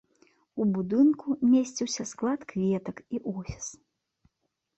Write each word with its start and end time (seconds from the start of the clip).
У 0.63 0.65
будынку 0.77 1.35
месціўся 1.51 2.07
склад 2.13 2.39
кветак 2.55 3.05
і 3.19 3.23
офіс. 3.37 3.65